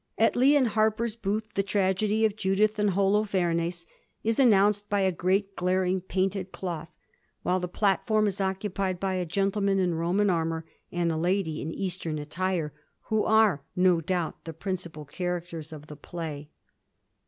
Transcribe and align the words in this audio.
At 0.17 0.35
Lee 0.35 0.55
and 0.57 0.69
Harper's 0.69 1.15
booth 1.15 1.53
the 1.53 1.61
tragedy 1.61 2.25
of 2.25 2.35
* 2.35 2.35
Judith 2.35 2.79
and 2.79 2.89
Holofemes' 2.93 3.85
is 4.23 4.39
announced 4.39 4.89
by 4.89 5.01
a 5.01 5.11
great 5.11 5.55
glaring 5.55 6.01
painted 6.01 6.51
cloth, 6.51 6.87
while 7.43 7.59
the 7.59 7.67
platform 7.67 8.25
is 8.25 8.41
occupied 8.41 8.99
by 8.99 9.13
a 9.13 9.27
gentleman 9.27 9.77
in 9.77 9.93
Roman 9.93 10.31
armour 10.31 10.65
and 10.91 11.11
a 11.11 11.17
lady 11.17 11.61
in 11.61 11.69
Eastern 11.71 12.17
attire, 12.17 12.73
who 13.09 13.25
are 13.25 13.61
no 13.75 14.01
doubt 14.01 14.43
the 14.43 14.53
principal 14.53 15.05
characters 15.05 15.71
of 15.71 15.85
the 15.85 15.95
play. 15.95 16.49